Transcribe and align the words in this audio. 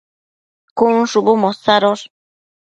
cun 0.77 0.95
shubu 1.11 1.33
mosadosh 1.43 2.03